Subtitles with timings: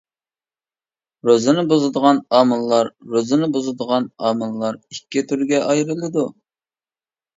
[1.29, 6.25] روزىنى بۇزىدىغان ئامىللار: روزىنى بۇزىدىغان ئامىللار ئىككى تۈرگە ئايرىلىدۇ.